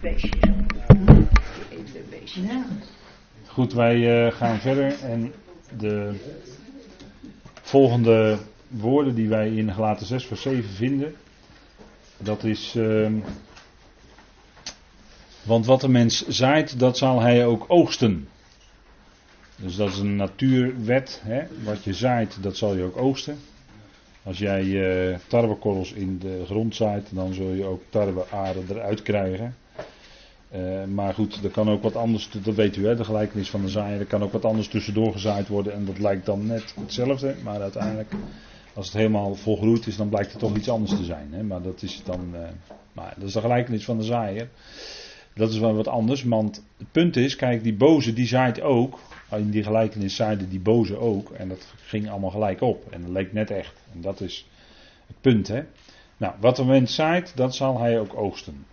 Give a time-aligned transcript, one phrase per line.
[0.00, 0.30] beestje.
[2.34, 2.64] Ja.
[3.46, 5.32] Goed, wij eh, gaan verder en
[5.78, 6.14] de
[7.62, 11.14] volgende woorden die wij in Galaten 6 vers 7 vinden,
[12.16, 13.14] dat is, ehm,
[15.42, 18.28] want wat de mens zaait, dat zal hij ook oogsten.
[19.56, 21.42] Dus dat is een natuurwet, hè?
[21.64, 23.38] wat je zaait, dat zal je ook oogsten.
[24.22, 24.62] Als jij
[25.10, 29.54] eh tarwekorrels in de grond zaait, dan zul je ook tarwearen eruit krijgen.
[30.50, 33.60] Eh, maar goed, er kan ook wat anders, dat weet u hè, de gelijkenis van
[33.60, 36.74] de zaaier, er kan ook wat anders tussendoor gezaaid worden en dat lijkt dan net
[36.80, 38.12] hetzelfde, maar uiteindelijk,
[38.74, 41.28] als het helemaal volgroeid is, dan blijkt het toch iets anders te zijn.
[41.32, 41.42] Hè?
[41.42, 42.40] Maar dat is dan, eh,
[42.92, 44.48] maar dat is de gelijkenis van de zaaier.
[45.34, 48.98] Dat is wel wat anders, want het punt is, kijk, die boze die zaait ook,
[49.30, 53.10] in die gelijkenis zaaide die boze ook, en dat ging allemaal gelijk op, en dat
[53.10, 53.82] leek net echt.
[53.92, 54.46] En dat is
[55.06, 55.62] het punt, hè.
[56.16, 58.64] Nou, wat een mens zaait, dat zal hij ook oogsten.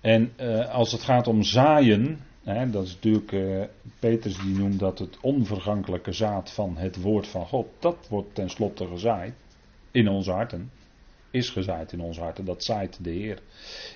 [0.00, 3.62] En eh, als het gaat om zaaien, hè, dat is natuurlijk, eh,
[3.98, 8.86] Petrus die noemt dat het onvergankelijke zaad van het woord van God, dat wordt tenslotte
[8.86, 9.34] gezaaid
[9.90, 10.70] in onze harten.
[11.30, 13.38] Is gezaaid in onze harten, dat zaait de Heer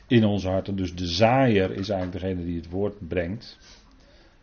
[0.07, 0.77] in onze harten.
[0.77, 3.59] Dus de zaaier is eigenlijk degene die het woord brengt.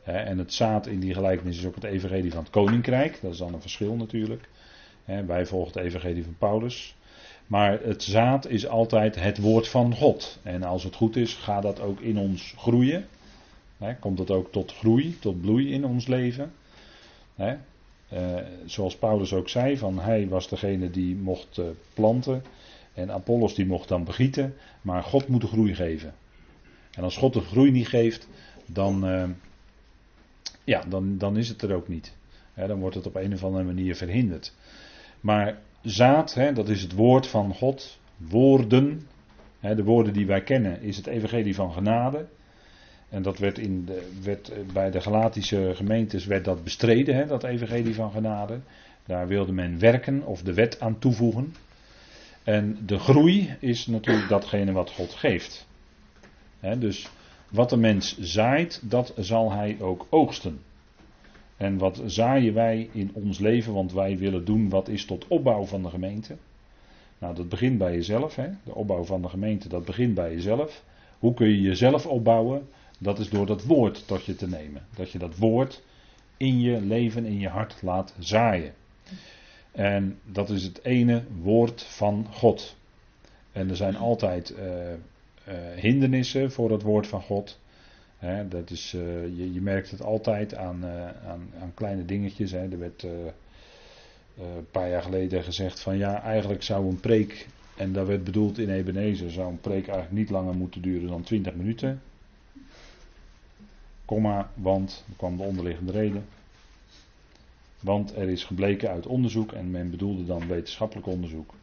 [0.02, 3.32] Hè, en het zaad in die gelijkenis is ook het evangelie van het koninkrijk, dat
[3.32, 4.50] is dan een verschil natuurlijk.
[5.04, 6.96] Hè, wij volgen het evangelie van Paulus.
[7.50, 10.40] Maar het zaad is altijd het woord van God.
[10.44, 13.08] En als het goed is, gaat dat ook in ons groeien.
[14.00, 16.52] Komt het ook tot groei, tot bloei in ons leven.
[17.36, 22.44] Eh, zoals Paulus ook zei, van hij was degene die mocht eh, planten.
[22.94, 24.56] En Apollos die mocht dan begieten.
[24.82, 26.14] Maar God moet de groei geven.
[26.92, 28.28] En als God de groei niet geeft,
[28.66, 29.30] dan, eh,
[30.64, 32.18] ja, dan, dan is het er ook niet.
[32.68, 34.54] Dan wordt het op een of andere manier verhinderd.
[35.20, 38.00] Maar zaad, hè, dat is het woord van God.
[38.18, 39.08] Woorden,
[39.60, 42.28] hè, de woorden die wij kennen, is het evangelie van genade.
[43.10, 47.26] En dat werd, in de, werd eh, bij de Galatische gemeentes werd dat bestreden, hè,
[47.26, 48.60] dat evangelie van genade.
[49.06, 51.54] Daar wilde men werken of de wet aan toevoegen.
[52.44, 55.68] En de groei is natuurlijk datgene wat God geeft.
[56.78, 57.10] Dus
[57.50, 60.60] wat de mens zaait, dat zal hij ook oogsten.
[61.60, 65.66] En wat zaaien wij in ons leven, want wij willen doen wat is tot opbouw
[65.66, 66.38] van de gemeente.
[67.18, 68.36] Nou, dat begint bij jezelf.
[68.36, 68.50] Hè?
[68.64, 70.84] De opbouw van de gemeente, dat begint bij jezelf.
[71.20, 72.68] Hoe kun je jezelf opbouwen?
[73.00, 74.82] Dat is door dat woord tot je te nemen.
[74.96, 75.84] Dat je dat woord
[76.38, 78.74] in je leven, in je hart laat zaaien.
[79.72, 82.78] En dat is het ene woord van God.
[83.52, 84.96] En er zijn altijd uh, uh,
[85.76, 87.60] hindernissen voor het woord van God.
[88.50, 89.02] Dat is, uh,
[89.38, 90.86] je, je, merkt het altijd aan,
[91.26, 92.52] aan, aan kleine dingetjes.
[92.52, 92.72] Hè.
[92.72, 93.04] Er werd
[94.40, 98.58] een paar jaar geleden gezegd van ja, eigenlijk zou een preek, en dat werd bedoeld
[98.58, 102.02] in Ebenezer, zou een preek eigenlijk niet langer moeten duren dan 20 minuten.
[104.06, 106.26] Komma, want, er kwam de onderliggende reden.
[107.80, 111.54] Want er is gebleken uit onderzoek, en men bedoelde dan wetenschappelijk onderzoek,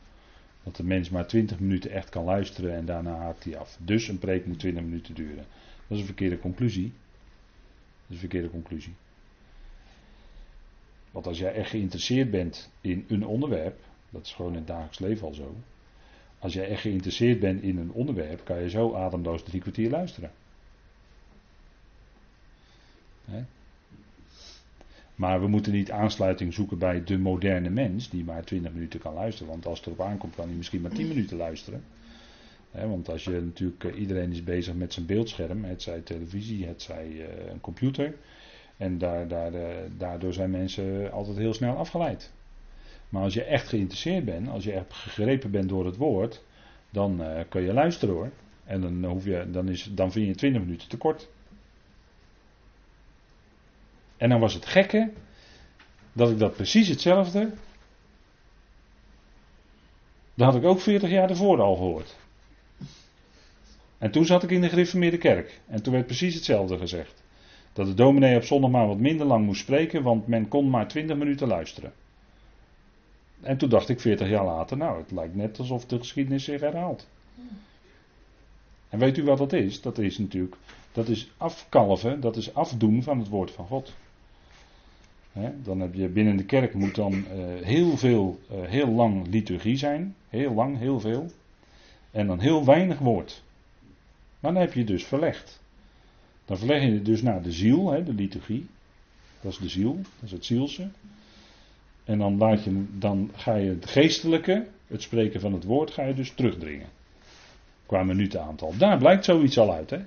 [0.62, 3.76] dat de mens maar 20 minuten echt kan luisteren en daarna haakt hij af.
[3.80, 5.44] Dus een preek moet 20 minuten duren.
[5.86, 6.92] Dat is een verkeerde conclusie.
[6.92, 8.94] Dat is een verkeerde conclusie.
[11.10, 13.80] Want als jij echt geïnteresseerd bent in een onderwerp,
[14.10, 15.56] dat is gewoon in het dagelijks leven al zo.
[16.38, 20.30] Als jij echt geïnteresseerd bent in een onderwerp, kan je zo ademloos drie kwartier luisteren.
[25.14, 29.14] Maar we moeten niet aansluiting zoeken bij de moderne mens, die maar 20 minuten kan
[29.14, 29.52] luisteren.
[29.52, 31.84] Want als het erop aankomt, kan hij misschien maar 10 minuten luisteren.
[32.84, 37.06] Want als je natuurlijk, iedereen is bezig met zijn beeldscherm, het zij televisie, het zij
[37.06, 38.14] uh, een computer.
[38.76, 39.66] En daar, daar, uh,
[39.96, 42.32] daardoor zijn mensen altijd heel snel afgeleid.
[43.08, 46.44] Maar als je echt geïnteresseerd bent, als je echt gegrepen bent door het woord,
[46.90, 48.30] dan kun je luisteren hoor.
[48.64, 51.28] En dan, hoef je, dan, is, dan vind je 20 minuten te kort.
[54.16, 55.12] En dan was het gekke
[56.12, 57.50] dat ik dat precies hetzelfde.
[60.34, 62.16] Dat had ik ook 40 jaar ervoor al gehoord.
[63.98, 65.60] En toen zat ik in de gereformeerde kerk.
[65.66, 67.22] En toen werd precies hetzelfde gezegd.
[67.72, 70.88] Dat de dominee op zondag maar wat minder lang moest spreken, want men kon maar
[70.88, 71.92] 20 minuten luisteren.
[73.40, 76.60] En toen dacht ik 40 jaar later, nou, het lijkt net alsof de geschiedenis zich
[76.60, 77.08] herhaalt.
[78.88, 79.80] En weet u wat dat is?
[79.80, 80.56] Dat is natuurlijk,
[80.92, 83.92] dat is afkalven, dat is afdoen van het woord van God.
[85.62, 87.24] Dan heb je binnen de kerk moet dan uh,
[87.62, 90.14] heel veel, uh, heel lang liturgie zijn.
[90.28, 91.30] Heel lang, heel veel.
[92.10, 93.42] En dan heel weinig woord.
[94.46, 95.60] Maar dan heb je dus verlegd.
[96.44, 98.66] Dan verleg je dus naar de ziel, he, de liturgie.
[99.40, 100.88] Dat is de ziel, dat is het zielse.
[102.04, 106.02] En dan, laat je, dan ga je het geestelijke, het spreken van het woord, ga
[106.02, 106.88] je dus terugdringen.
[107.86, 108.76] Qua minutenaantal.
[108.76, 110.00] Daar blijkt zoiets al uit, hè?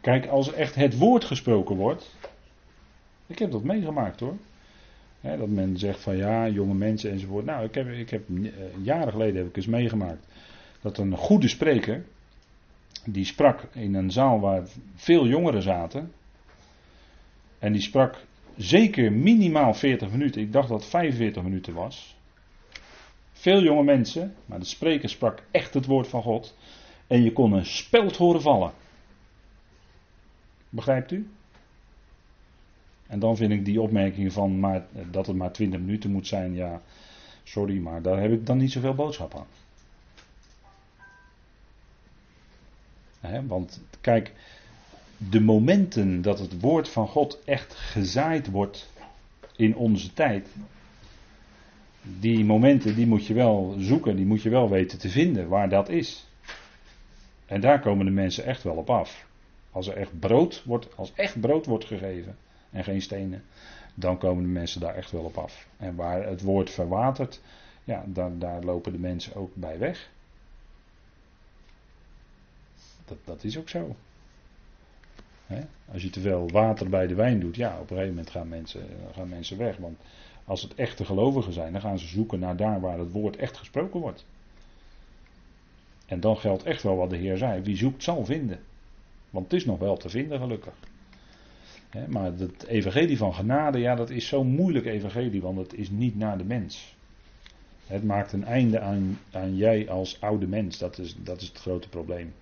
[0.00, 2.16] Kijk, als echt het woord gesproken wordt.
[3.26, 4.36] Ik heb dat meegemaakt hoor.
[5.24, 7.44] Dat men zegt van ja, jonge mensen enzovoort.
[7.44, 8.50] Nou, ik heb, ik heb eh,
[8.82, 10.26] jaren geleden heb ik eens meegemaakt.
[10.80, 12.04] Dat een goede spreker.
[13.04, 16.12] Die sprak in een zaal waar veel jongeren zaten.
[17.58, 18.24] En die sprak
[18.56, 20.42] zeker minimaal 40 minuten.
[20.42, 22.16] Ik dacht dat het 45 minuten was.
[23.32, 26.56] Veel jonge mensen, maar de spreker sprak echt het woord van God.
[27.06, 28.72] En je kon een speld horen vallen.
[30.68, 31.28] Begrijpt u?
[33.14, 36.54] En dan vind ik die opmerking van maar, dat het maar 20 minuten moet zijn,
[36.54, 36.82] ja,
[37.42, 39.34] sorry, maar daar heb ik dan niet zoveel boodschap
[43.20, 43.46] aan.
[43.46, 44.32] want kijk,
[45.16, 48.90] de momenten dat het woord van God echt gezaaid wordt
[49.56, 50.48] in onze tijd,
[52.02, 55.68] die momenten die moet je wel zoeken, die moet je wel weten te vinden waar
[55.68, 56.26] dat is.
[57.46, 59.26] En daar komen de mensen echt wel op af.
[59.70, 62.36] Als er echt brood wordt, als echt brood wordt gegeven
[62.74, 63.44] en geen stenen,
[63.94, 65.66] dan komen de mensen daar echt wel op af.
[65.76, 67.40] En waar het woord verwatert,
[67.84, 70.10] ja, dan, daar lopen de mensen ook bij weg.
[73.04, 73.96] Dat, dat is ook zo.
[75.92, 78.48] Als je te veel water bij de wijn doet, ja, op een gegeven moment gaan
[78.48, 79.76] mensen, gaan mensen weg.
[79.76, 79.98] Want
[80.44, 83.56] als het echte gelovigen zijn, dan gaan ze zoeken naar daar waar het woord echt
[83.56, 84.24] gesproken wordt.
[86.06, 88.60] En dan geldt echt wel wat de Heer zei: wie zoekt zal vinden.
[89.30, 90.74] Want het is nog wel te vinden, gelukkig.
[92.08, 96.16] Maar het evangelie van genade, ja, dat is zo'n moeilijk evangelie, want het is niet
[96.16, 96.94] naar de mens.
[97.86, 100.78] Het maakt een einde aan, aan jij als oude mens.
[100.78, 102.32] Dat is, dat is het grote probleem.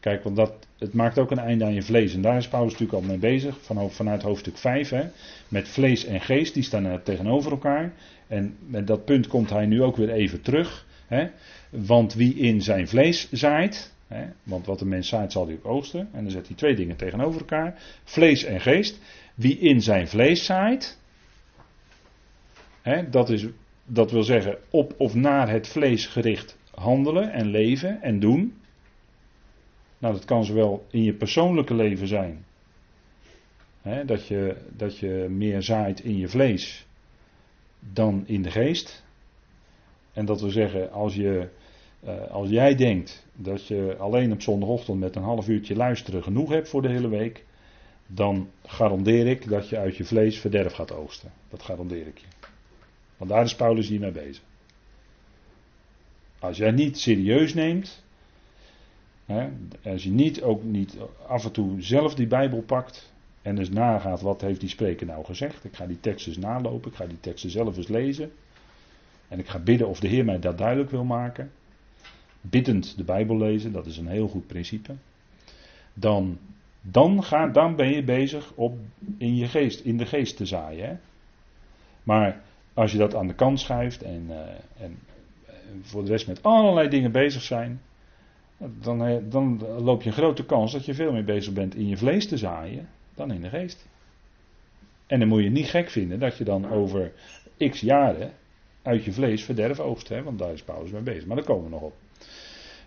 [0.00, 2.14] Kijk, want dat, het maakt ook een einde aan je vlees.
[2.14, 4.88] En daar is Paulus natuurlijk al mee bezig, van, vanuit hoofdstuk 5.
[4.88, 5.04] Hè,
[5.48, 7.92] met vlees en geest, die staan tegenover elkaar.
[8.26, 10.86] En met dat punt komt hij nu ook weer even terug.
[11.06, 11.26] Hè,
[11.70, 15.66] want wie in zijn vlees zaait, hè, want wat de mens zaait zal hij ook
[15.66, 16.08] oogsten.
[16.12, 17.82] En dan zet hij twee dingen tegenover elkaar.
[18.04, 19.00] Vlees en geest.
[19.34, 20.98] Wie in zijn vlees zaait,
[22.82, 23.46] hè, dat, is,
[23.84, 28.54] dat wil zeggen op of naar het vlees gericht handelen en leven en doen.
[29.98, 32.44] Nou, dat kan zowel in je persoonlijke leven zijn.
[34.06, 36.86] Dat, je, dat je meer zaait in je vlees
[37.78, 39.04] dan in de geest.
[40.12, 41.48] En dat wil zeggen, als, je,
[42.04, 46.50] uh, als jij denkt dat je alleen op zondagochtend met een half uurtje luisteren genoeg
[46.50, 47.44] hebt voor de hele week,
[48.06, 51.32] dan garandeer ik dat je uit je vlees verderf gaat oogsten.
[51.48, 52.26] Dat garandeer ik je.
[53.16, 54.42] Want daar is Paulus hiermee bezig.
[56.38, 58.02] Als jij niet serieus neemt
[59.84, 60.96] als je niet, ook niet
[61.26, 63.12] af en toe zelf die Bijbel pakt
[63.42, 65.64] en dus nagaat wat heeft die spreker nou gezegd.
[65.64, 68.32] Ik ga die teksten eens nalopen, ik ga die teksten zelf eens lezen.
[69.28, 71.50] En ik ga bidden of de Heer mij dat duidelijk wil maken.
[72.42, 74.94] Biddend de Bijbel lezen, dat is een heel goed principe.
[75.94, 76.38] Dan,
[76.80, 78.78] dan, ga, dan ben je bezig op,
[79.18, 80.88] in, je geest, in de geest te zaaien.
[80.88, 80.96] Hè?
[82.02, 82.40] Maar
[82.74, 84.36] als je dat aan de kant schuift en, uh,
[84.84, 84.98] en
[85.82, 87.80] voor de rest met allerlei dingen bezig zijn,
[88.80, 91.88] dan, eh, dan loop je een grote kans dat je veel meer bezig bent in
[91.88, 93.86] je vlees te zaaien dan in de geest.
[95.06, 97.12] En dan moet je niet gek vinden dat je dan over
[97.58, 98.32] x jaren
[98.82, 101.26] uit je vlees verderf oogst, hè, want daar is Paulus mee bezig.
[101.26, 101.94] Maar daar komen we nog op.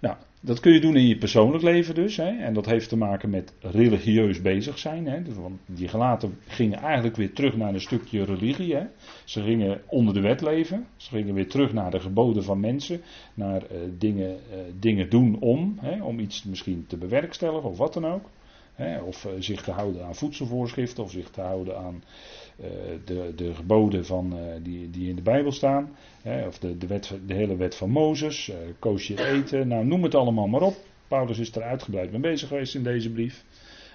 [0.05, 2.17] Nou, dat kun je doen in je persoonlijk leven dus.
[2.17, 5.07] Hè, en dat heeft te maken met religieus bezig zijn.
[5.07, 8.75] Hè, dus, want die gelaten gingen eigenlijk weer terug naar een stukje religie.
[8.75, 8.83] Hè.
[9.23, 10.85] Ze gingen onder de wet leven.
[10.97, 13.01] Ze gingen weer terug naar de geboden van mensen.
[13.33, 15.77] Naar uh, dingen, uh, dingen doen om.
[15.81, 18.29] Hè, om iets misschien te bewerkstelligen of wat dan ook.
[18.75, 21.03] Hè, of uh, zich te houden aan voedselvoorschriften.
[21.03, 22.03] Of zich te houden aan
[23.05, 25.95] de, de geboden van, die, die in de Bijbel staan.
[26.21, 28.51] Hè, of de, de, wet, de hele wet van Mozes.
[28.79, 29.67] koos je eten.
[29.67, 30.75] Nou, noem het allemaal maar op.
[31.07, 33.43] Paulus is er uitgebreid mee bezig geweest in deze brief.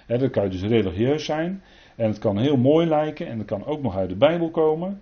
[0.05, 1.61] Hè, dan kan je dus religieus zijn.
[1.95, 3.27] En het kan heel mooi lijken.
[3.27, 5.01] En het kan ook nog uit de Bijbel komen.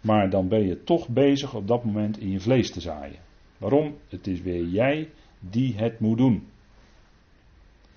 [0.00, 3.18] Maar dan ben je toch bezig op dat moment in je vlees te zaaien.
[3.58, 3.96] Waarom?
[4.08, 6.48] Het is weer jij die het moet doen.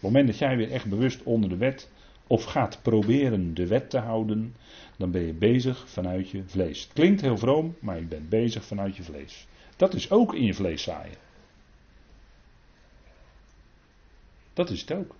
[0.03, 1.89] Op het moment dat jij weer echt bewust onder de wet
[2.27, 4.55] of gaat proberen de wet te houden,
[4.97, 6.83] dan ben je bezig vanuit je vlees.
[6.83, 9.47] Het klinkt heel vroom, maar je bent bezig vanuit je vlees.
[9.75, 11.17] Dat is ook in je vlees zaaien.
[14.53, 15.15] Dat is het ook.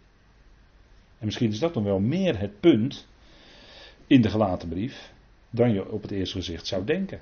[1.20, 3.08] En misschien is dat dan wel meer het punt
[4.08, 5.14] in de gelaten brief
[5.50, 7.22] dan je op het eerste gezicht zou denken.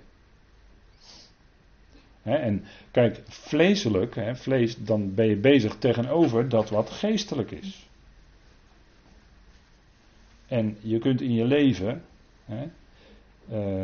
[2.24, 7.90] En kijk, vleeselijk, vlees, dan ben je bezig tegenover dat wat geestelijk is.
[10.48, 12.02] En je kunt in je leven
[13.52, 13.84] uh,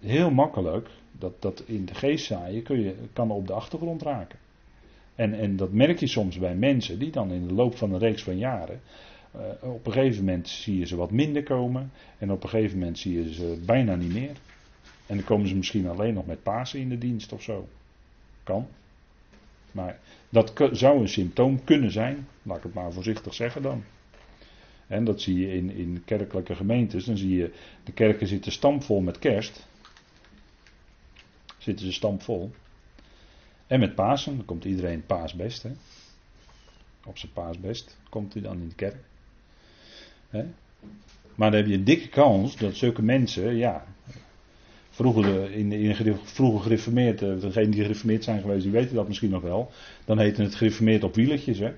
[0.00, 4.38] heel makkelijk Dat, dat in de geest zaaien kun je, kan op de achtergrond raken.
[5.14, 7.98] En, en dat merk je soms bij mensen die dan in de loop van een
[7.98, 8.80] reeks van jaren.
[9.36, 11.92] Uh, op een gegeven moment zie je ze wat minder komen.
[12.18, 14.36] En op een gegeven moment zie je ze bijna niet meer.
[15.10, 17.68] En dan komen ze misschien alleen nog met Pasen in de dienst of zo.
[18.42, 18.68] Kan.
[19.72, 19.98] Maar
[20.28, 22.26] dat zou een symptoom kunnen zijn.
[22.42, 23.84] Laat ik het maar voorzichtig zeggen dan.
[24.86, 27.04] En dat zie je in, in kerkelijke gemeentes.
[27.04, 27.52] Dan zie je,
[27.84, 29.66] de kerken zitten stampvol met kerst.
[31.58, 32.50] Zitten ze stampvol.
[33.66, 35.62] En met Pasen, dan komt iedereen paasbest.
[35.62, 35.70] Hè?
[37.04, 39.04] Op zijn paasbest komt hij dan in de kerk.
[40.28, 40.44] Hè?
[41.34, 43.86] Maar dan heb je een dikke kans dat zulke mensen, ja.
[45.00, 49.30] Vroeger, in, in, vroeger gereformeerd, eh, degenen die gereformeerd zijn geweest, die weten dat misschien
[49.30, 49.70] nog wel.
[50.04, 51.58] Dan heette het gereformeerd op wielertjes.
[51.58, 51.72] Hè?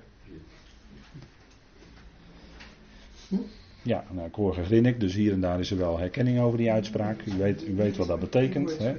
[3.83, 6.73] Ja, nou, ik hoor gegrinnik, dus hier en daar is er wel herkenning over die
[6.73, 7.27] uitspraak.
[7.27, 8.79] U weet, u weet wat dat betekent.
[8.79, 8.95] Hè?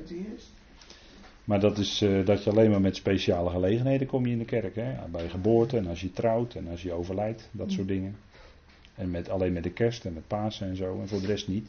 [1.44, 4.46] Maar dat is uh, dat je alleen maar met speciale gelegenheden kom je in de
[4.46, 4.76] kerk.
[4.76, 4.94] Hè?
[5.12, 8.16] Bij geboorte en als je trouwt en als je overlijdt, dat soort dingen.
[8.96, 11.48] En met, alleen met de kerst en met Pasen en zo, en voor de rest
[11.48, 11.68] niet.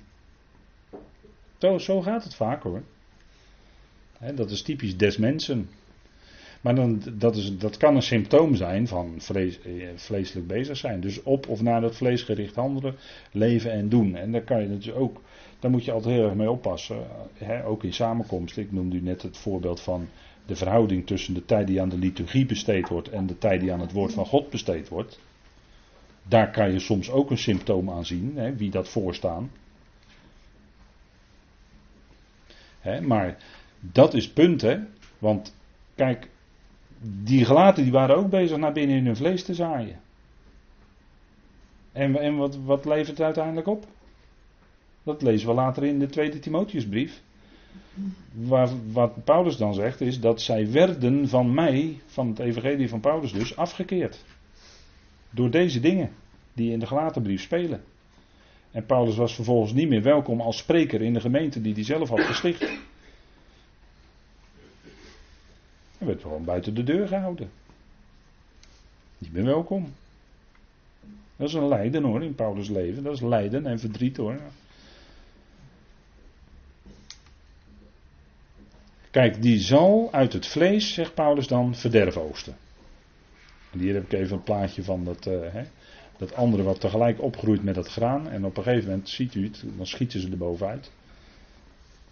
[1.59, 2.83] Zo, zo gaat het vaak hoor.
[4.35, 5.69] Dat is typisch des mensen.
[6.61, 11.01] Maar dan, dat, is, dat kan een symptoom zijn van vlees, eh, vleeselijk bezig zijn.
[11.01, 12.95] Dus op of naar dat vleesgericht handelen,
[13.33, 14.17] leven en doen.
[14.17, 15.21] En daar kan je dus ook,
[15.59, 16.97] daar moet je altijd heel erg mee oppassen.
[17.65, 18.57] Ook in samenkomst.
[18.57, 20.09] Ik noemde u net het voorbeeld van
[20.47, 23.73] de verhouding tussen de tijd die aan de liturgie besteed wordt en de tijd die
[23.73, 25.21] aan het woord van God besteed wordt.
[26.29, 29.51] Daar kan je soms ook een symptoom aan zien, wie dat voorstaan.
[33.03, 33.37] Maar
[33.81, 34.79] dat is punt, hè.
[35.19, 35.57] Want
[35.95, 36.29] kijk,
[37.01, 40.01] die gelaten die waren ook bezig naar binnen in hun vlees te zaaien.
[41.93, 43.87] En, en wat, wat levert het uiteindelijk op?
[45.03, 47.23] Dat lezen we later in de tweede Timotheusbrief.
[48.33, 53.01] Waar, wat Paulus dan zegt is dat zij werden van mij, van het evangelie van
[53.01, 54.25] Paulus dus, afgekeerd.
[55.31, 56.11] Door deze dingen
[56.53, 57.85] die in de gelaten brief spelen.
[58.75, 62.09] En Paulus was vervolgens niet meer welkom als spreker in de gemeente die hij zelf
[62.09, 62.61] had gesticht.
[65.99, 67.51] Hij werd gewoon buiten de deur gehouden.
[69.19, 69.93] Niet meer welkom.
[71.37, 73.03] Dat is een lijden hoor in Paulus' leven.
[73.03, 74.41] Dat is lijden en verdriet hoor.
[79.11, 82.57] Kijk, die zal uit het vlees, zegt Paulus dan, verderf oosten.
[83.71, 85.65] En hier heb ik even een plaatje van dat, uh, hè,
[86.17, 88.29] dat andere wat tegelijk opgroeit met dat graan.
[88.29, 90.91] En op een gegeven moment ziet u het, dan schieten ze er bovenuit.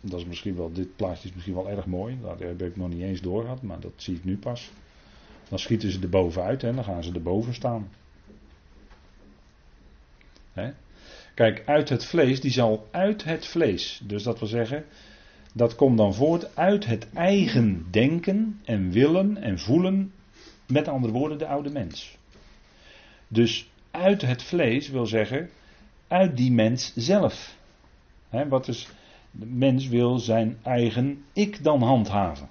[0.01, 2.19] Dat is misschien wel, dit plaatje is misschien wel erg mooi.
[2.23, 4.71] Dat heb ik nog niet eens doorgehad, maar dat zie ik nu pas.
[5.49, 7.89] Dan schieten ze er bovenuit en dan gaan ze erboven staan.
[11.35, 14.01] Kijk, uit het vlees, die zal uit het vlees.
[14.05, 14.85] Dus dat wil zeggen,
[15.55, 20.13] dat komt dan voort uit het eigen denken en willen en voelen.
[20.67, 22.19] Met andere woorden, de oude mens.
[23.29, 25.51] Dus uit het vlees wil zeggen,
[26.09, 27.57] uit die mens zelf.
[28.49, 28.89] wat is
[29.31, 32.49] de mens wil zijn eigen ik dan handhaven.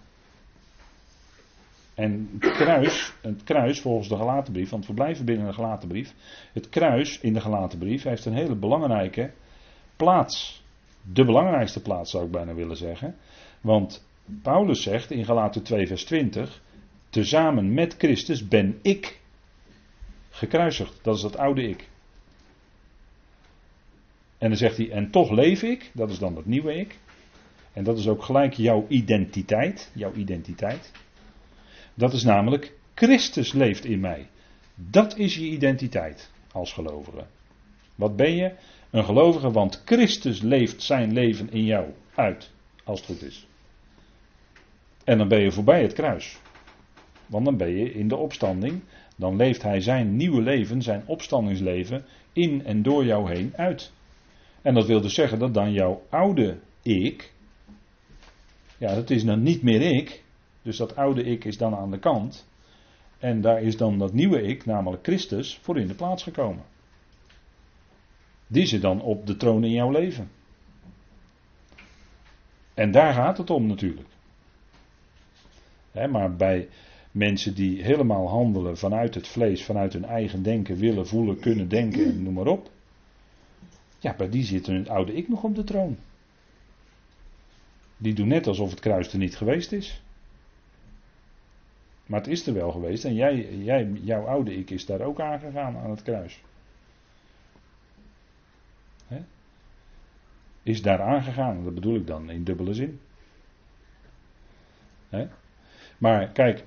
[1.93, 5.88] En het kruis, het kruis volgens de gelaten brief, want we blijven binnen de gelaten
[5.88, 6.13] brief.
[6.53, 9.31] Het kruis in de gelaten brief heeft een hele belangrijke
[9.95, 10.63] plaats.
[11.13, 13.15] De belangrijkste plaats zou ik bijna willen zeggen.
[13.62, 14.05] Want
[14.41, 16.62] Paulus zegt in Galaten 2 vers 20.
[17.10, 19.20] Tezamen met Christus ben ik
[20.31, 21.00] gekruisigd.
[21.01, 21.89] Dat is dat oude ik.
[24.38, 27.00] En dan zegt hij, en toch leef ik, dat is dan het nieuwe ik.
[27.73, 30.91] En dat is ook gelijk jouw identiteit, jouw identiteit.
[31.93, 34.27] Dat is namelijk, Christus leeft in mij.
[34.75, 37.25] Dat is je identiteit als gelovige.
[37.95, 38.53] Wat ben je?
[38.89, 42.51] Een gelovige, want Christus leeft zijn leven in jou uit,
[42.83, 43.47] als het goed is.
[45.03, 46.39] En dan ben je voorbij het kruis.
[47.25, 48.81] Want dan ben je in de opstanding.
[49.21, 53.91] Dan leeft hij zijn nieuwe leven, zijn opstandingsleven, in en door jou heen uit.
[54.61, 57.33] En dat wil dus zeggen dat dan jouw oude ik,
[58.77, 60.23] ja, dat is dan niet meer ik,
[60.61, 62.47] dus dat oude ik is dan aan de kant.
[63.19, 66.63] En daar is dan dat nieuwe ik, namelijk Christus, voor in de plaats gekomen.
[68.47, 70.31] Die zit dan op de troon in jouw leven.
[72.73, 74.09] En daar gaat het om natuurlijk.
[76.09, 76.67] maar bij
[77.11, 82.05] mensen die helemaal handelen vanuit het vlees, vanuit hun eigen denken, willen, voelen, kunnen denken
[82.05, 82.69] en noem maar op.
[83.99, 85.97] Ja, bij die zit hun oude ik nog op de troon.
[87.97, 90.01] Die doen net alsof het kruis er niet geweest is.
[92.05, 95.19] Maar het is er wel geweest en jij, jij, jouw oude ik is daar ook
[95.19, 96.41] aangegaan aan het kruis.
[100.63, 102.99] Is daar aangegaan, dat bedoel ik dan in dubbele zin.
[105.97, 106.63] Maar kijk,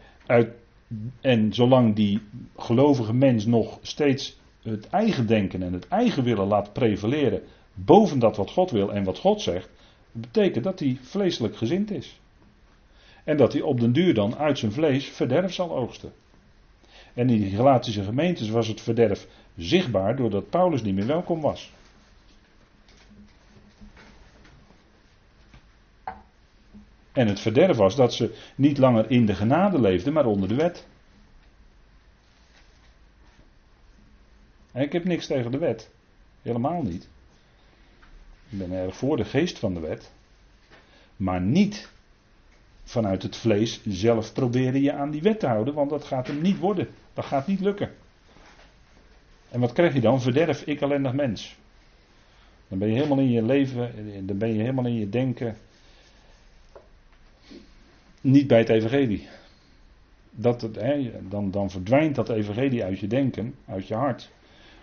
[1.21, 2.21] en zolang die
[2.57, 7.43] gelovige mens nog steeds het eigen denken en het eigen willen laat prevaleren
[7.75, 9.69] boven dat wat God wil en wat God zegt,
[10.12, 12.21] betekent dat hij vleeselijk gezind is.
[13.25, 16.12] En dat hij op den duur dan uit zijn vlees verderf zal oogsten.
[17.14, 19.26] En in die Galatische gemeentes was het verderf
[19.57, 21.73] zichtbaar doordat Paulus niet meer welkom was.
[27.14, 30.54] En het verderf was dat ze niet langer in de genade leefden, maar onder de
[30.54, 30.87] wet.
[34.73, 35.90] En ik heb niks tegen de wet.
[36.42, 37.09] Helemaal niet.
[38.49, 40.12] Ik ben erg voor de geest van de wet.
[41.16, 41.90] Maar niet
[42.85, 46.40] vanuit het vlees zelf proberen je aan die wet te houden, want dat gaat hem
[46.40, 46.88] niet worden.
[47.12, 47.90] Dat gaat niet lukken.
[49.50, 50.21] En wat krijg je dan?
[50.21, 51.56] Verderf, ik ellendig mens.
[52.68, 55.56] Dan ben je helemaal in je leven, dan ben je helemaal in je denken
[58.25, 59.28] niet bij het evangelie.
[60.31, 64.31] Dat het, hè, dan, dan verdwijnt dat evangelie uit je denken, uit je hart.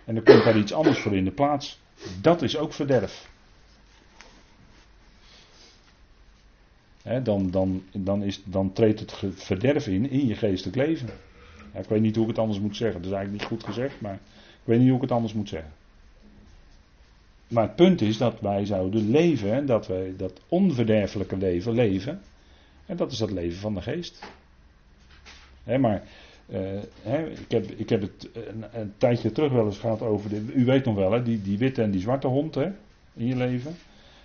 [0.04, 1.80] En dan komt daar iets anders voor in de plaats.
[2.20, 3.30] Dat is ook verderf.
[7.02, 11.08] Hè, dan, dan, dan, is, dan treedt het verderf in in je geestelijk leven.
[11.74, 13.02] Ik weet niet hoe ik het anders moet zeggen.
[13.02, 15.48] Dat is eigenlijk niet goed gezegd, maar ik weet niet hoe ik het anders moet
[15.48, 15.72] zeggen.
[17.48, 22.20] Maar het punt is dat wij zouden leven, dat wij dat onverderfelijke leven leven.
[22.92, 24.22] En dat is dat leven van de geest.
[25.80, 26.02] maar
[26.48, 26.82] uh,
[27.32, 30.30] ik, heb, ik heb het een, een, tijdje terug wel eens gehad over.
[30.30, 33.74] De, u weet nog wel, die, die witte en die zwarte hond in je leven.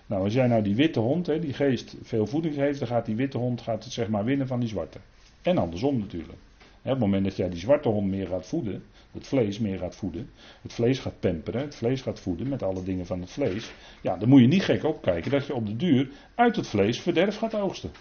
[0.05, 3.15] Nou, als jij nou die witte hond, die geest, veel voeding heeft, dan gaat die
[3.15, 4.97] witte hond gaat het zeg maar winnen van die zwarte.
[5.41, 6.39] En andersom natuurlijk.
[6.81, 9.95] Op het moment dat jij die zwarte hond meer gaat voeden, het vlees meer gaat
[9.95, 10.29] voeden,
[10.61, 13.71] het vlees gaat pamperen, het vlees gaat voeden met alle dingen van het vlees.
[14.01, 17.01] Ja, dan moet je niet gek opkijken dat je op de duur uit het vlees
[17.01, 17.91] verderf gaat oogsten.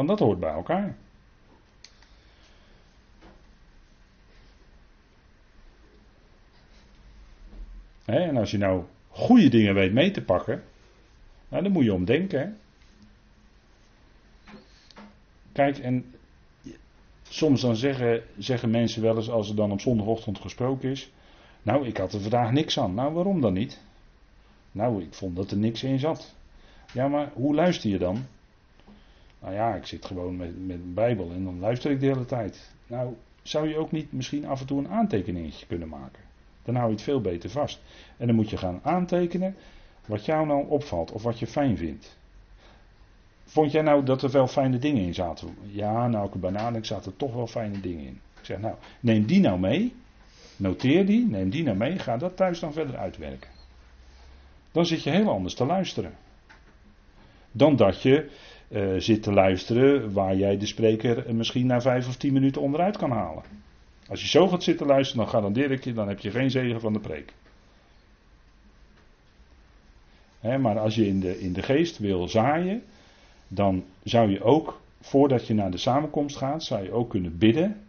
[0.00, 0.96] Want dat hoort bij elkaar.
[8.04, 10.62] en als je nou goede dingen weet mee te pakken,
[11.48, 12.58] nou, dan moet je om denken.
[15.52, 16.14] Kijk, en
[17.22, 21.10] soms dan zeggen, zeggen mensen wel eens als er dan op zondagochtend gesproken is.
[21.62, 22.94] Nou, ik had er vandaag niks aan.
[22.94, 23.80] Nou, waarom dan niet?
[24.72, 26.34] Nou, ik vond dat er niks in zat.
[26.92, 28.26] Ja, maar hoe luister je dan?
[29.40, 32.24] Nou ja, ik zit gewoon met, met een Bijbel en dan luister ik de hele
[32.24, 32.74] tijd.
[32.86, 36.22] Nou, zou je ook niet misschien af en toe een aantekeningetje kunnen maken?
[36.62, 37.82] Dan hou je het veel beter vast.
[38.16, 39.56] En dan moet je gaan aantekenen
[40.06, 42.18] wat jou nou opvalt of wat je fijn vindt.
[43.44, 45.56] Vond jij nou dat er wel fijne dingen in zaten?
[45.62, 48.20] Ja, nou, ik banaan, ik zaten toch wel fijne dingen in.
[48.38, 49.94] Ik zeg, nou, neem die nou mee.
[50.56, 51.98] Noteer die, neem die nou mee.
[51.98, 53.50] Ga dat thuis dan verder uitwerken.
[54.72, 56.14] Dan zit je heel anders te luisteren.
[57.52, 58.30] Dan dat je
[58.70, 62.96] uh, zit te luisteren waar jij de spreker misschien na vijf of tien minuten onderuit
[62.96, 63.42] kan halen.
[64.08, 66.80] Als je zo gaat zitten luisteren, dan garandeer ik je, dan heb je geen zegen
[66.80, 67.32] van de preek.
[70.40, 72.82] maar als je in de, in de geest wil zaaien,
[73.48, 77.80] dan zou je ook, voordat je naar de samenkomst gaat, zou je ook kunnen bidden.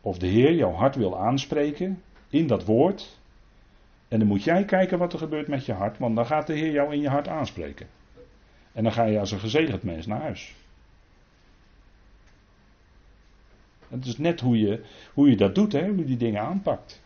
[0.00, 3.18] Of de Heer jouw hart wil aanspreken in dat woord.
[4.08, 6.54] En dan moet jij kijken wat er gebeurt met je hart, want dan gaat de
[6.54, 7.86] Heer jou in je hart aanspreken.
[8.78, 10.54] En dan ga je als een gezegend mens naar huis.
[13.88, 17.02] Het is net hoe je, hoe je dat doet, hè, hoe je die dingen aanpakt.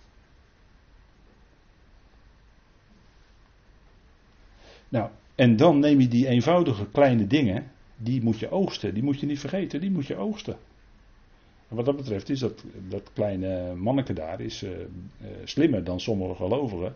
[4.88, 9.20] Nou, en dan neem je die eenvoudige kleine dingen, die moet je oogsten, die moet
[9.20, 10.56] je niet vergeten, die moet je oogsten.
[11.68, 14.87] En wat dat betreft is dat, dat kleine manneke daar is, uh, uh,
[15.44, 16.94] slimmer dan sommige gelovigen,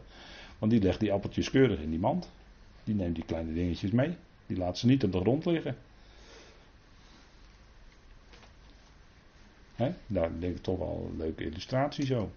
[0.59, 2.31] want die legt die appeltjes keurig in die mand.
[2.85, 4.17] Die neemt die kleine dingetjes mee.
[4.47, 5.77] Die laat ze niet op de grond liggen.
[9.75, 12.31] He, daar denk ik toch wel een leuke illustratie zo.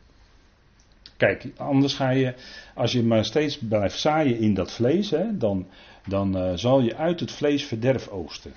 [1.18, 2.34] Kijk, anders ga je,
[2.76, 5.68] als je maar steeds blijft zaaien in dat vlees, hè, dan,
[6.08, 8.54] dan uh, zal je uit het vlees verderf oogsten.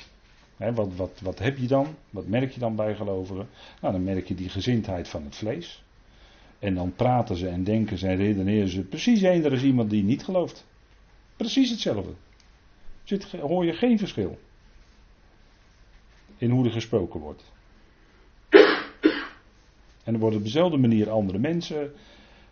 [0.56, 1.94] Hè, wat, wat, wat heb je dan?
[2.10, 3.48] Wat merk je dan bij gelovigen?
[3.80, 5.82] Nou, dan merk je die gezindheid van het vlees.
[6.58, 10.02] En dan praten ze en denken ze en redeneren ze precies eender als iemand die
[10.02, 10.66] niet gelooft.
[11.36, 12.12] Precies hetzelfde.
[13.04, 14.38] Zit, hoor je geen verschil
[16.36, 17.52] in hoe er gesproken wordt.
[20.04, 21.92] En er worden op dezelfde manier andere mensen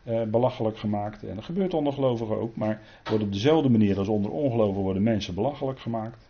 [0.02, 1.22] eh, belachelijk gemaakt.
[1.22, 2.56] En dat gebeurt onder gelovigen ook.
[2.56, 6.28] Maar wordt op dezelfde manier als onder ongelovigen worden mensen belachelijk gemaakt.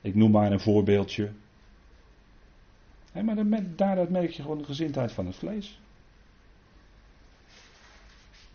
[0.00, 1.30] Ik noem maar een voorbeeldje.
[3.12, 5.80] maar daaruit merk je gewoon de gezindheid van het vlees.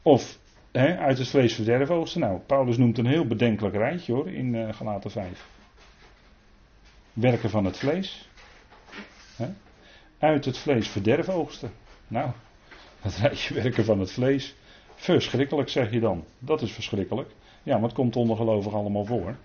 [0.01, 0.39] Of
[0.71, 2.21] hè, uit het vlees verderf oogsten.
[2.21, 5.47] Nou, Paulus noemt een heel bedenkelijk rijtje hoor in uh, Galaten 5.
[7.13, 8.29] Werken van het vlees.
[9.35, 9.47] Hè?
[10.19, 11.71] Uit het vlees verderf oogsten.
[12.07, 12.31] Nou,
[12.99, 14.55] het rijtje werken van het vlees.
[14.95, 16.23] Verschrikkelijk zeg je dan.
[16.39, 17.29] Dat is verschrikkelijk.
[17.63, 19.35] Ja, maar het komt ondergelovig allemaal voor.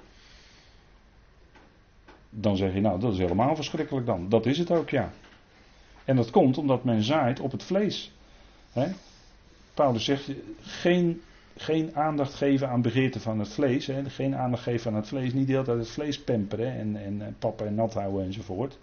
[2.30, 4.28] Dan zeg je, nou, dat is helemaal verschrikkelijk dan.
[4.28, 5.12] Dat is het ook, ja.
[6.04, 8.12] En dat komt omdat men zaait op het vlees.
[8.72, 8.88] He?
[9.76, 11.22] Paulus zegt, geen,
[11.56, 13.86] geen aandacht geven aan begeerten van het vlees.
[13.86, 14.10] He?
[14.10, 15.32] Geen aandacht geven aan het vlees.
[15.32, 18.78] Niet de hele het vlees pamperen en, en, en pappen en nat houden enzovoort.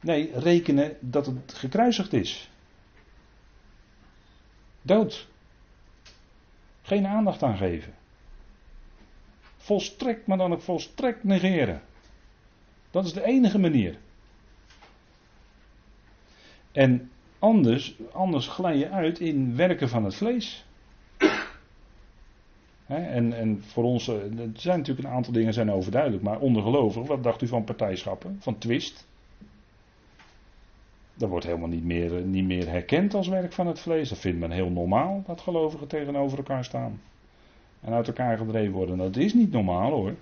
[0.00, 2.50] Nee, rekenen dat het gekruisigd is.
[4.82, 5.28] Dood.
[6.82, 7.94] Geen aandacht aan geven.
[9.56, 11.82] Volstrekt, maar dan ook volstrekt negeren.
[12.90, 13.98] Dat is de enige manier.
[16.72, 17.11] En
[17.42, 20.64] anders, anders glij je uit in werken van het vlees.
[22.86, 27.06] en, en voor ons, eh, er zijn natuurlijk een aantal dingen zijn overduidelijk, maar ondergelovig,
[27.06, 29.06] wat dacht u van partijschappen, van twist?
[31.14, 34.08] Dat wordt helemaal niet meer, eh, niet meer herkend als werk van het vlees.
[34.08, 37.00] Dat vindt men heel normaal, dat gelovigen tegenover elkaar staan.
[37.80, 38.98] En uit elkaar gedreven worden.
[38.98, 40.14] Dat is niet normaal hoor.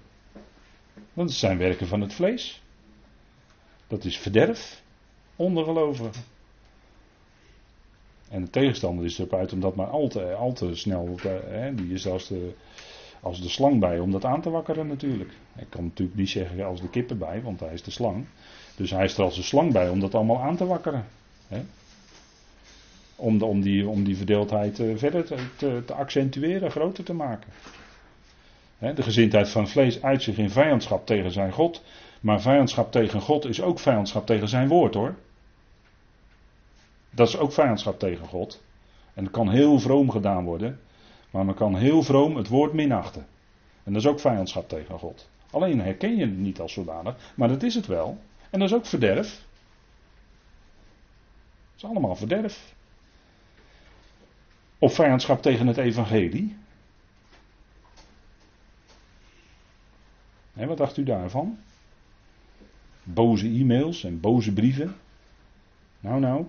[1.14, 2.62] Het zijn werken van het vlees.
[3.86, 4.82] Dat is verderf
[5.36, 6.12] onder gelovigen.
[8.30, 11.16] En de tegenstander is erop uit om dat maar al te, al te snel,
[11.48, 12.52] hè, die is als de,
[13.20, 15.30] als de slang bij om dat aan te wakkeren natuurlijk.
[15.56, 18.26] Ik kan natuurlijk niet zeggen als de kippen bij, want hij is de slang.
[18.76, 21.04] Dus hij is er als een slang bij om dat allemaal aan te wakkeren.
[21.48, 21.60] Hè.
[23.16, 27.12] Om, de, om, die, om die verdeeldheid uh, verder te, te, te, accentueren, groter te
[27.12, 27.50] maken.
[28.78, 31.82] Hè, de gezindheid van vlees uit zich in vijandschap tegen zijn God.
[32.20, 35.14] Maar vijandschap tegen God is ook vijandschap tegen zijn woord hoor.
[37.20, 38.62] Dat is ook vijandschap tegen God.
[39.14, 40.80] En dat kan heel vroom gedaan worden.
[41.30, 43.26] Maar men kan heel vroom het woord minachten.
[43.84, 45.28] En dat is ook vijandschap tegen God.
[45.50, 47.32] Alleen herken je het niet als zodanig.
[47.36, 48.18] Maar dat is het wel.
[48.50, 49.28] En dat is ook verderf.
[51.70, 52.74] Dat is allemaal verderf.
[54.78, 56.56] Of vijandschap tegen het evangelie.
[60.54, 61.58] En wat dacht u daarvan?
[63.02, 64.96] Boze e-mails en boze brieven.
[66.00, 66.46] Nou, nou.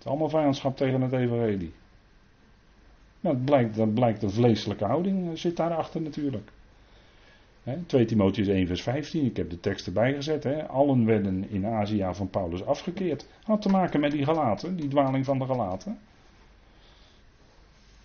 [0.00, 1.72] Het is allemaal vijandschap tegen het evangelie.
[3.20, 6.50] Nou, dat blijkt, dat blijkt de vleeselijke houding eh, zit daarachter natuurlijk.
[7.62, 10.68] He, 2 Timotheus 1 vers 15, ik heb de tekst erbij gezet.
[10.68, 13.26] Allen werden in Azië van Paulus afgekeerd.
[13.42, 15.98] Had te maken met die galaten, die dwaling van de galaten.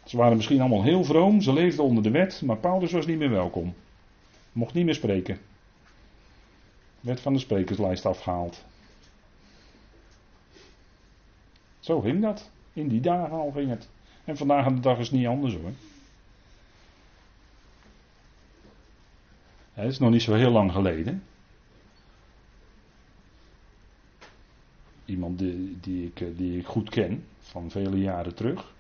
[0.03, 3.17] Ze waren misschien allemaal heel vroom, ze leefden onder de wet, maar Paulus was niet
[3.17, 3.73] meer welkom.
[4.51, 5.37] Mocht niet meer spreken.
[6.99, 8.63] Werd van de sprekerslijst afgehaald.
[11.85, 12.49] Zo ging dat.
[12.73, 13.89] In die dagen al ging het.
[14.23, 15.71] En vandaag aan de dag is het niet anders hoor.
[19.73, 21.23] Het is nog niet zo heel lang geleden.
[25.05, 28.73] Iemand die, die, ik, die ik goed ken, van vele jaren terug.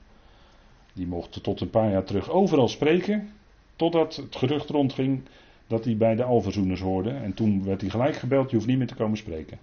[0.93, 3.33] Die mocht tot een paar jaar terug overal spreken.
[3.75, 5.21] Totdat het gerucht rondging
[5.67, 7.09] dat hij bij de Alverzoeners hoorde.
[7.09, 9.59] En toen werd hij gelijk gebeld: je hoeft niet meer te komen spreken.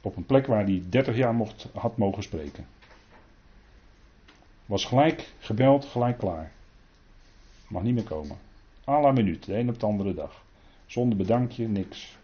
[0.00, 2.66] Op een plek waar hij 30 jaar mocht, had mogen spreken.
[4.66, 6.52] Was gelijk gebeld, gelijk klaar.
[7.68, 8.36] Mag niet meer komen.
[8.86, 10.42] A la minuut, de een op de andere dag.
[10.86, 12.16] Zonder bedankje, niks.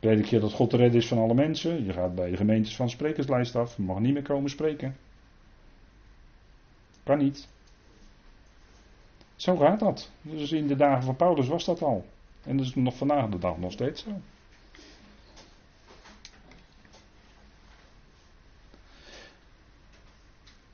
[0.00, 1.84] Predik je dat God de redder is van alle mensen?
[1.84, 3.78] Je gaat bij de gemeentes van sprekerslijst af.
[3.78, 4.96] Mag niet meer komen spreken.
[7.02, 7.48] Kan niet.
[9.36, 10.10] Zo gaat dat.
[10.22, 12.04] Dus in de dagen van Paulus was dat al.
[12.42, 14.10] En dat is nog vandaag de dag nog steeds zo.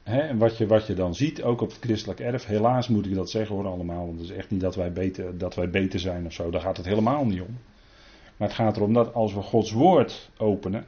[0.07, 3.14] En wat je, wat je dan ziet, ook op het christelijk erf, helaas moet ik
[3.14, 6.01] dat zeggen hoor allemaal, want het is echt niet dat wij, beter, dat wij beter
[6.01, 7.59] zijn of zo, daar gaat het helemaal niet om.
[8.37, 10.87] Maar het gaat erom dat als we Gods woord openen,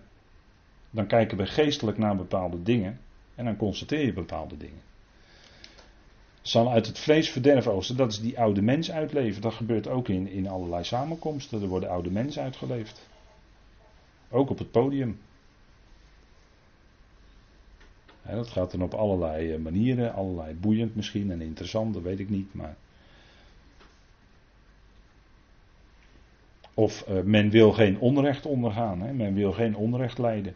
[0.90, 3.00] dan kijken we geestelijk naar bepaalde dingen
[3.34, 4.80] en dan constateer je bepaalde dingen.
[6.42, 9.42] Zal uit het vlees verderf oosten, dat is die oude mens uitleven.
[9.42, 13.08] Dat gebeurt ook in, in allerlei samenkomsten, er worden oude mensen uitgeleefd.
[14.30, 15.18] Ook op het podium
[18.34, 22.28] dat gaat dan op allerlei eh, manieren, allerlei boeiend misschien en interessant, dat weet ik
[22.28, 22.54] niet.
[22.54, 22.76] Maar...
[26.74, 30.54] Of uh, men wil geen onrecht ondergaan, men wil geen onrecht lijden.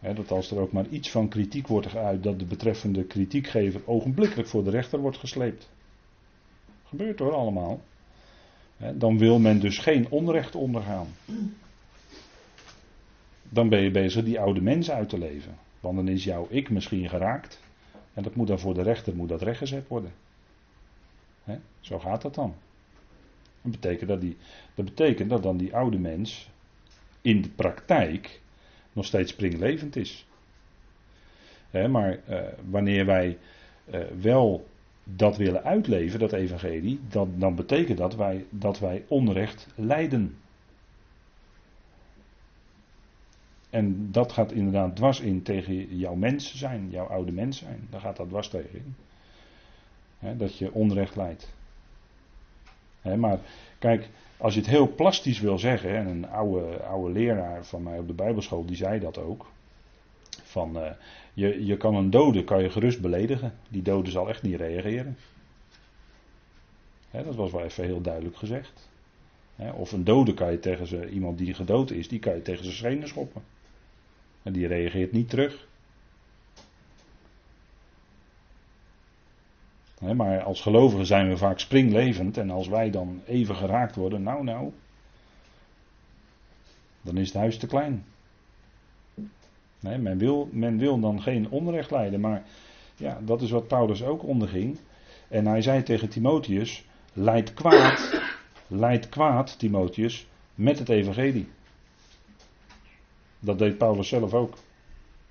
[0.00, 4.48] dat als er ook maar iets van kritiek wordt geuit, dat de betreffende kritiekgever ogenblikkelijk
[4.48, 5.70] voor de rechter wordt gesleept.
[6.84, 7.80] Gebeurt hoor allemaal.
[8.94, 11.06] dan wil men dus geen onrecht ondergaan.
[13.48, 15.54] Dan ben je bezig die oude mens uit te leven.
[15.80, 17.60] Want dan is jouw ik misschien geraakt.
[18.14, 20.12] En dat moet dan voor de rechter moet dat rechtgezet worden.
[21.80, 22.54] Zo gaat dat dan.
[23.62, 24.36] Dat betekent dat, die,
[24.74, 26.50] dat betekent dat dan die oude mens
[27.22, 28.40] in de praktijk
[28.92, 30.26] nog steeds springlevend is.
[31.70, 33.38] Maar eh, wanneer wij
[33.84, 34.68] eh, wel
[35.04, 40.36] dat willen uitleven, dat evangelie, dan, dan betekent dat wij, dat wij onrecht lijden.
[43.70, 47.86] En dat gaat inderdaad dwars in tegen jouw mens zijn, jouw oude mens zijn.
[47.90, 48.84] Daar gaat dat dwars tegen
[50.18, 50.38] in.
[50.38, 51.52] dat je onrecht leidt.
[53.16, 53.38] maar
[53.78, 57.98] kijk, als je het heel plastisch wil zeggen, en een oude, oude leraar van mij
[57.98, 59.50] op de Bijbelschool die zei dat ook.
[60.42, 60.90] Van, uh,
[61.34, 63.54] je, je kan een dode kan je gerust beledigen.
[63.68, 65.16] Die dode zal echt niet reageren.
[67.10, 68.88] dat was wel even heel duidelijk gezegd.
[69.74, 72.64] of een dode kan je tegen ze, iemand die gedood is, die kan je tegen
[72.64, 73.42] zijn schenen schoppen.
[74.42, 75.68] En die reageert niet terug.
[80.14, 84.44] maar als gelovigen zijn we vaak springlevend en als wij dan even geraakt worden, nou
[84.44, 84.72] nou,
[87.02, 88.04] dan is het huis te klein.
[89.80, 92.42] Nee, men, wil, men wil dan geen onrecht leiden, maar
[92.96, 94.78] ja, dat is wat Paulus ook onderging.
[95.28, 98.20] En hij zei tegen Timotheus, leid kwaad,
[98.66, 101.48] leid kwaad, Timotheus, met het evangelie.
[103.40, 104.54] Dat deed Paulus zelf ook.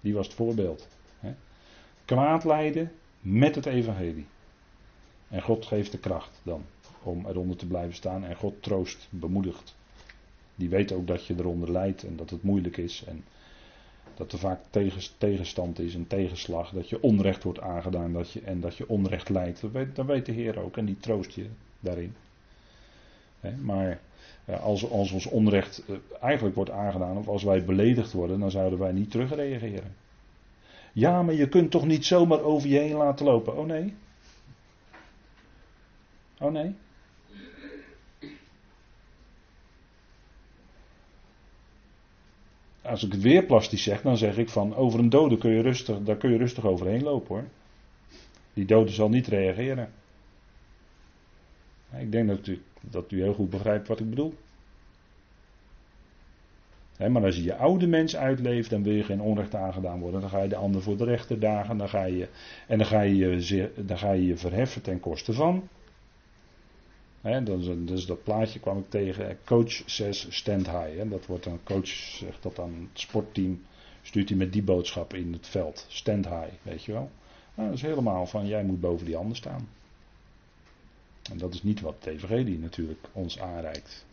[0.02, 0.88] Die was het voorbeeld.
[1.20, 1.34] Hè?
[2.06, 2.92] Kwaad lijden
[3.22, 4.26] met het evangelie.
[5.28, 6.66] En God geeft de kracht dan
[7.04, 8.24] om eronder te blijven staan.
[8.24, 9.76] En God troost, bemoedigt.
[10.56, 13.04] Die weet ook dat je eronder lijdt en dat het moeilijk is.
[13.08, 13.24] En
[14.16, 14.60] dat er vaak
[15.18, 16.72] tegenstand is, een tegenslag.
[16.72, 19.62] Dat je onrecht wordt aangedaan dat je, en dat je onrecht lijdt.
[19.94, 21.46] Dat weet de Heer ook en die troost je
[21.80, 22.16] daarin.
[23.62, 24.00] maar
[24.58, 28.80] als, als ons onrecht eh, eigenlijk wordt aangedaan, of als wij beledigd worden, dan zouden
[28.80, 29.96] wij niet terugreageren.
[30.94, 33.58] Ja, maar je kunt toch niet zomaar over je heen laten lopen?
[33.58, 33.94] Oh nee.
[36.40, 36.76] Oh nee.
[42.82, 45.62] Als ik het weer plastisch zeg, dan zeg ik van over een dode kun je
[45.62, 47.48] rustig, daar kun je rustig overheen lopen hoor.
[48.54, 49.92] Die dode zal niet reageren.
[51.98, 54.34] Ik denk dat u, dat u heel goed begrijpt wat ik bedoel.
[57.10, 60.22] maar als je je oude mens uitleeft, dan wil je geen onrecht aangedaan worden.
[60.22, 61.78] Dan ga je de ander voor de rechter dagen.
[61.78, 62.28] Dan ga je,
[62.68, 65.68] en dan ga je, dan ga je verheffen ten koste van.
[67.22, 67.44] He,
[67.86, 69.38] dus dat plaatje kwam ik tegen.
[69.46, 71.10] Coach says stand high.
[71.10, 73.62] dat wordt een coach zegt dat aan het sportteam.
[74.02, 75.86] Stuurt hij met die boodschap in het veld.
[75.88, 77.12] Stand high, weet je wel.
[77.56, 79.68] Nou, dat is helemaal van jij moet boven die ander staan.
[81.32, 84.06] En dat is niet wat de evangelie natuurlijk ons aanreikt.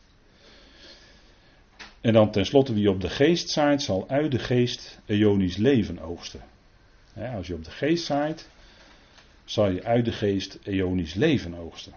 [2.00, 6.40] En dan tenslotte wie op de geest zaait, zal uit de geest Ionisch leven oogsten.
[7.35, 8.48] als je op de geest zaait,
[9.44, 11.92] zal je uit de geest Ionisch leven oogsten.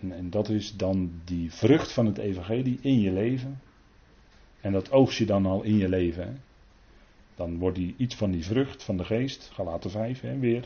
[0.00, 3.60] En, en dat is dan die vrucht van het evangelie in je leven.
[4.60, 6.42] En dat oogst je dan al in je leven.
[7.34, 10.64] Dan wordt die, iets van die vrucht van de geest, Galaten 5 hè, weer.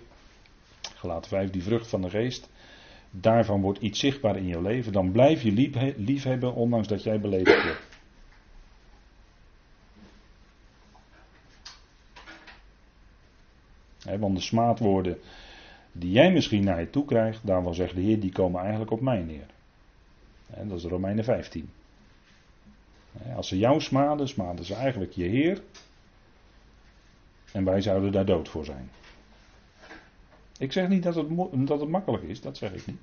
[1.01, 2.49] Galaten 5, die vrucht van de geest.
[3.11, 4.93] Daarvan wordt iets zichtbaar in je leven.
[4.93, 5.53] Dan blijf je
[5.97, 7.89] lief, hebben, ondanks dat jij beledigd wordt.
[14.21, 15.19] want de smaadwoorden
[15.93, 19.01] die jij misschien naar je toe krijgt, daarvan zegt de Heer, die komen eigenlijk op
[19.01, 19.47] mij neer.
[20.69, 21.71] Dat is Romeinen 15.
[23.37, 25.63] Als ze jou smaden, smaden ze eigenlijk je Heer.
[27.53, 28.91] En wij zouden daar dood voor zijn.
[30.61, 31.29] Ik zeg niet dat het,
[31.67, 33.01] dat het makkelijk is, dat zeg ik niet.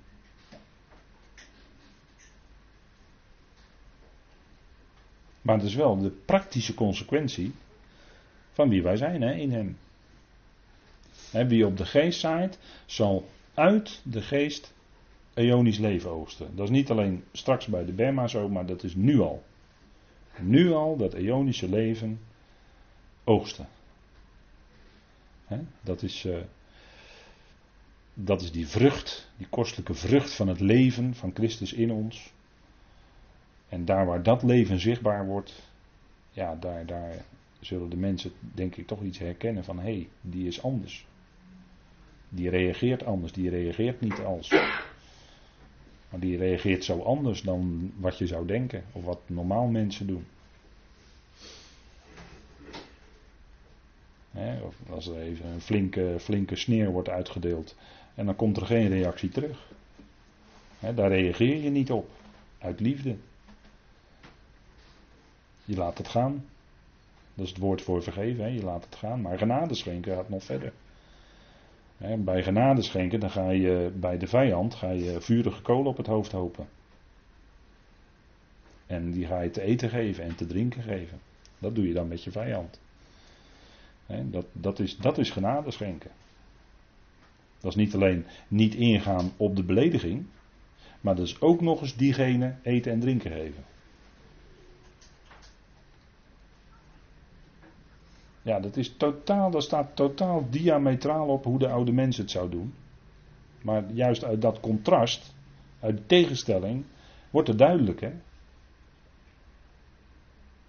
[5.42, 7.54] Maar het is wel de praktische consequentie
[8.52, 9.78] van wie wij zijn hè, in Hem
[11.48, 14.74] wie op de geest zaait, zal uit de geest
[15.34, 16.56] eonisch leven oogsten.
[16.56, 19.44] Dat is niet alleen straks bij de Bema zo, maar dat is nu al.
[20.40, 22.20] Nu al dat eonische leven
[23.24, 23.68] oogsten.
[25.82, 26.38] dat, is, uh,
[28.20, 32.34] dat is die vrucht, die kostelijke vrucht van het leven van Christus in ons.
[33.70, 35.62] En daar waar dat leven zichtbaar wordt,
[36.32, 37.26] ja, daar, daar
[37.60, 41.06] zullen de mensen denk ik toch iets herkennen van hé, hey, die is anders.
[42.30, 44.50] Die reageert anders, die reageert niet als.
[46.10, 50.26] Maar die reageert zo anders dan wat je zou denken of wat normaal mensen doen.
[54.64, 57.76] of als er even een flinke, flinke sneer wordt uitgedeeld
[58.18, 59.72] en dan komt er geen reactie terug.
[60.80, 62.10] daar reageer je niet op,
[62.58, 63.16] uit liefde.
[65.66, 66.46] Je laat het gaan.
[67.34, 69.22] Dat is het woord voor vergeven, je laat het gaan.
[69.22, 70.74] Maar genade schenken gaat nog verder.
[72.18, 76.08] Bij genade schenken, dan ga je bij de vijand ga je vurige kolen op het
[76.08, 76.68] hoofd hopen.
[78.88, 81.20] En die ga je te eten geven en te drinken geven.
[81.60, 82.80] Dat doe je dan met je vijand.
[84.24, 86.12] Dat, dat, is, dat is genade schenken.
[87.60, 90.26] Dat is niet alleen niet ingaan op de belediging,
[91.02, 93.64] maar dat is ook nog eens diegene eten en drinken geven.
[98.42, 102.50] Ja, dat, is totaal, dat staat totaal diametraal op hoe de oude mens het zou
[102.50, 102.74] doen.
[103.62, 105.36] Maar juist uit dat contrast,
[105.80, 106.86] uit de tegenstelling,
[107.30, 108.02] wordt het duidelijk.
[108.02, 108.12] Hè?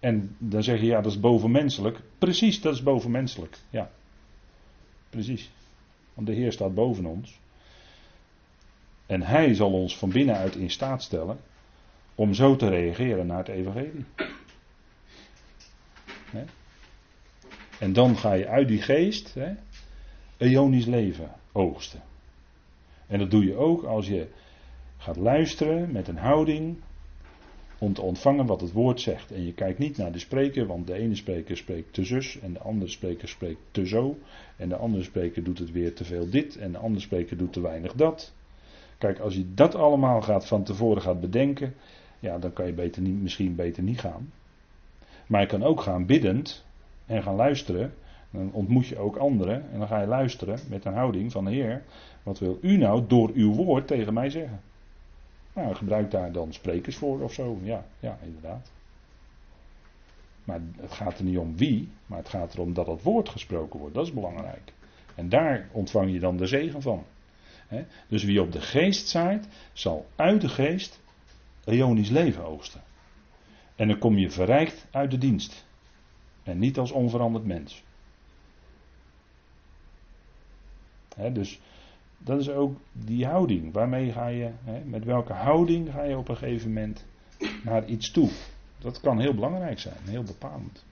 [0.00, 2.00] En dan zeg je, ja, dat is bovenmenselijk.
[2.18, 3.58] Precies, dat is bovenmenselijk.
[3.70, 3.90] Ja,
[5.10, 5.50] precies.
[6.18, 7.40] Want de Heer staat boven ons.
[9.06, 11.38] En Hij zal ons van binnenuit in staat stellen
[12.14, 14.04] om zo te reageren naar het Evangelie.
[17.78, 19.54] En dan ga je uit die geest hè,
[20.36, 22.02] eonisch leven oogsten.
[23.06, 24.28] En dat doe je ook als je
[24.96, 26.76] gaat luisteren met een houding
[27.78, 29.32] om te ontvangen wat het woord zegt.
[29.32, 32.52] En je kijkt niet naar de spreker, want de ene spreker spreekt te zus en
[32.52, 34.18] de andere spreker spreekt te zo.
[34.56, 37.52] En de andere spreker doet het weer te veel dit en de andere spreker doet
[37.52, 38.32] te weinig dat.
[38.98, 41.74] Kijk, als je dat allemaal gaat van tevoren gaat bedenken,
[42.18, 44.32] ja, dan kan je beter niet, misschien beter niet gaan.
[45.26, 46.64] Maar je kan ook gaan biddend
[47.06, 47.94] en gaan luisteren.
[48.30, 51.82] Dan ontmoet je ook anderen en dan ga je luisteren met een houding van Heer.
[52.22, 54.60] Wat wil u nou door uw woord tegen mij zeggen?
[55.58, 57.58] Nou, gebruik daar dan sprekers voor of zo.
[57.62, 58.70] Ja, ja, inderdaad.
[60.44, 63.80] Maar het gaat er niet om wie, maar het gaat erom dat het woord gesproken
[63.80, 63.94] wordt.
[63.94, 64.72] Dat is belangrijk.
[65.14, 67.04] En daar ontvang je dan de zegen van.
[68.08, 71.00] Dus wie op de geest zaait, zal uit de geest
[71.64, 72.82] eonisch leven oogsten.
[73.76, 75.66] En dan kom je verrijkt uit de dienst.
[76.42, 77.82] En niet als onveranderd mens.
[81.32, 81.60] dus
[82.18, 83.72] dat is ook die houding.
[83.72, 84.50] Waarmee ga je,
[84.84, 87.04] met welke houding ga je op een gegeven moment
[87.64, 88.30] naar iets toe?
[88.78, 90.84] Dat kan heel belangrijk zijn, heel bepalend.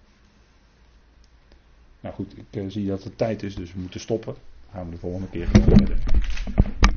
[2.01, 4.35] Nou goed, ik eh, zie dat het tijd is, dus we moeten stoppen.
[4.35, 5.99] Dan gaan we de volgende keer verder.